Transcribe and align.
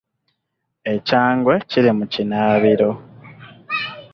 Ekyangwe 0.93 1.53
kiri 1.69 1.91
mu 1.97 2.05
kinaabiro. 2.13 2.89